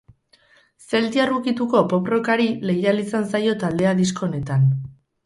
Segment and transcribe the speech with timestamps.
[0.85, 4.65] Zeltiar ukituko pop-rockari leial izan zaio taldea disko honetan.